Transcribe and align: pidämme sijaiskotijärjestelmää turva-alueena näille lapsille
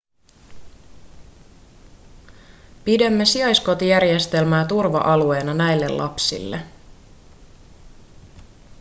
pidämme 2.85 3.25
sijaiskotijärjestelmää 3.25 4.65
turva-alueena 4.67 5.53
näille 5.53 5.89
lapsille 5.89 6.61